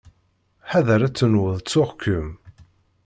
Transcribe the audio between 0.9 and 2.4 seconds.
ad tenwuḍ ttuɣ-kem!